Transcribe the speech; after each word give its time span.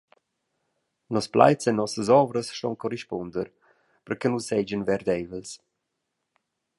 Nos 1.07 1.27
plaids 1.27 1.67
e 1.67 1.71
nossas 1.79 2.07
ovras 2.19 2.51
ston 2.57 2.75
corrispunder, 2.83 3.47
per 4.05 4.15
che 4.19 4.27
nus 4.29 4.47
seigien 4.49 4.87
verdeivels. 4.89 5.49